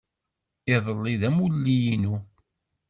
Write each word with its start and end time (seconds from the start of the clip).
Iḍelli 0.73 1.15
d 1.21 1.23
amulli-inu. 1.29 2.15